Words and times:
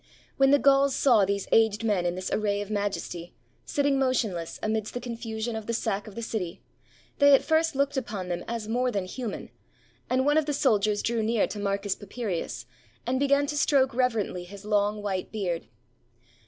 When 0.37 0.49
the 0.49 0.57
Gauls 0.57 0.95
saw 0.95 1.25
these 1.25 1.47
aged 1.51 1.83
men 1.83 2.07
in 2.07 2.15
this 2.15 2.31
array 2.31 2.59
of 2.59 2.71
majesty, 2.71 3.35
sit 3.65 3.83
ting 3.83 3.99
motionless 3.99 4.59
amidst 4.63 4.95
the 4.95 4.99
confusion 4.99 5.55
of 5.55 5.67
the 5.67 5.75
sack 5.75 6.07
of 6.07 6.15
the 6.15 6.23
city, 6.23 6.59
they 7.19 7.35
at 7.35 7.43
first 7.43 7.75
looked 7.75 7.95
upon 7.97 8.27
them 8.27 8.43
as 8.47 8.67
more 8.67 8.89
than 8.89 9.05
human, 9.05 9.51
and 10.09 10.25
one 10.25 10.39
of 10.39 10.47
the 10.47 10.53
soldiers 10.53 11.03
drew 11.03 11.21
near 11.21 11.45
to 11.45 11.59
Marcus 11.59 11.93
Papirius, 11.95 12.65
and 13.05 13.19
began 13.19 13.45
to 13.45 13.55
stroke 13.55 13.93
reverently 13.93 14.43
his 14.45 14.65
long 14.65 15.03
white 15.03 15.31
beard. 15.31 15.67